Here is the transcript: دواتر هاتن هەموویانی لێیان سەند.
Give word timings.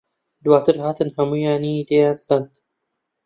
دواتر 0.43 0.75
هاتن 0.85 1.09
هەموویانی 1.17 1.85
لێیان 1.89 2.17
سەند. 2.25 2.51